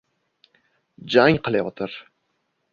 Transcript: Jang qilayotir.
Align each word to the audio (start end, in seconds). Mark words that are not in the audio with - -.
Jang 1.15 1.39
qilayotir. 1.49 1.97